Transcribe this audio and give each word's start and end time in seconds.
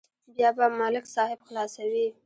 بیا 0.35 0.49
به 0.57 0.65
ملک 0.79 1.05
صاحب 1.15 1.39
خلاصوي. 1.47 2.07